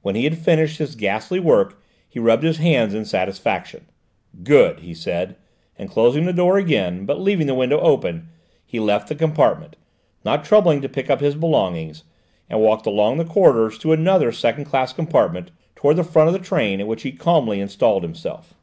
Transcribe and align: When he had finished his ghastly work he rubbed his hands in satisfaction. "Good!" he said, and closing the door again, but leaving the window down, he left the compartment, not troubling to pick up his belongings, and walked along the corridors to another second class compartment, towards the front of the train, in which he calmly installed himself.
When 0.00 0.14
he 0.14 0.22
had 0.22 0.38
finished 0.38 0.78
his 0.78 0.94
ghastly 0.94 1.40
work 1.40 1.82
he 2.08 2.20
rubbed 2.20 2.44
his 2.44 2.58
hands 2.58 2.94
in 2.94 3.04
satisfaction. 3.04 3.86
"Good!" 4.44 4.78
he 4.78 4.94
said, 4.94 5.34
and 5.76 5.90
closing 5.90 6.24
the 6.24 6.32
door 6.32 6.56
again, 6.56 7.04
but 7.04 7.20
leaving 7.20 7.48
the 7.48 7.54
window 7.56 7.80
down, 8.00 8.28
he 8.64 8.78
left 8.78 9.08
the 9.08 9.16
compartment, 9.16 9.74
not 10.24 10.44
troubling 10.44 10.82
to 10.82 10.88
pick 10.88 11.10
up 11.10 11.18
his 11.18 11.34
belongings, 11.34 12.04
and 12.48 12.60
walked 12.60 12.86
along 12.86 13.16
the 13.16 13.24
corridors 13.24 13.76
to 13.78 13.90
another 13.90 14.30
second 14.30 14.66
class 14.66 14.92
compartment, 14.92 15.50
towards 15.74 15.96
the 15.96 16.04
front 16.04 16.28
of 16.28 16.32
the 16.32 16.38
train, 16.38 16.78
in 16.80 16.86
which 16.86 17.02
he 17.02 17.10
calmly 17.10 17.60
installed 17.60 18.04
himself. 18.04 18.54